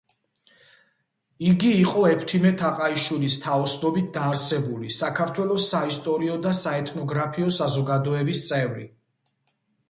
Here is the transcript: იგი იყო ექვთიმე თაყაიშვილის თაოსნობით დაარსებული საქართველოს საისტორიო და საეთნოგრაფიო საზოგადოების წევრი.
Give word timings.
იგი 1.49 1.73
იყო 1.81 2.05
ექვთიმე 2.13 2.51
თაყაიშვილის 2.61 3.35
თაოსნობით 3.43 4.07
დაარსებული 4.15 4.89
საქართველოს 5.01 5.69
საისტორიო 5.75 6.39
და 6.47 6.55
საეთნოგრაფიო 6.63 7.53
საზოგადოების 7.61 8.43
წევრი. 8.49 8.89